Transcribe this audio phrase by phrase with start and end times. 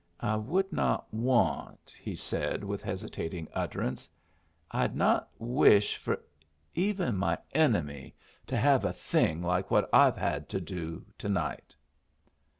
[0.23, 4.09] "I would not want," he said, with hesitating utterance
[4.71, 6.19] "I'd not wish for
[6.73, 8.15] even my enemy
[8.47, 11.75] to have a thing like what I've had to do to night."